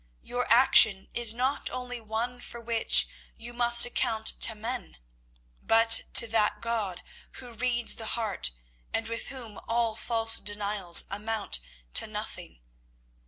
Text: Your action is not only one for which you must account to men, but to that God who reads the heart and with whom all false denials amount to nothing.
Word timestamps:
Your 0.23 0.47
action 0.49 1.09
is 1.13 1.31
not 1.31 1.69
only 1.69 2.01
one 2.01 2.39
for 2.39 2.59
which 2.59 3.07
you 3.37 3.53
must 3.53 3.85
account 3.85 4.25
to 4.41 4.55
men, 4.55 4.97
but 5.61 6.05
to 6.15 6.25
that 6.25 6.59
God 6.59 7.03
who 7.33 7.53
reads 7.53 7.95
the 7.97 8.07
heart 8.17 8.49
and 8.91 9.07
with 9.07 9.27
whom 9.27 9.59
all 9.67 9.95
false 9.95 10.39
denials 10.39 11.03
amount 11.11 11.59
to 11.93 12.07
nothing. 12.07 12.61